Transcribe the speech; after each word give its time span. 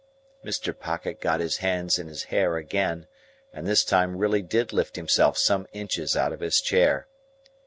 Mr. 0.43 0.75
Pocket 0.75 1.21
got 1.21 1.41
his 1.41 1.57
hands 1.57 1.99
in 1.99 2.07
his 2.07 2.23
hair 2.33 2.57
again, 2.57 3.05
and 3.53 3.67
this 3.67 3.83
time 3.85 4.17
really 4.17 4.41
did 4.41 4.73
lift 4.73 4.95
himself 4.95 5.37
some 5.37 5.67
inches 5.73 6.17
out 6.17 6.33
of 6.33 6.39
his 6.39 6.59
chair. 6.59 7.07